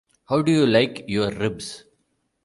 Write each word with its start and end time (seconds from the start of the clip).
How 0.25 0.41
do 0.41 0.51
you 0.51 0.65
like 0.65 1.05
your 1.07 1.29
ribs? 1.29 1.83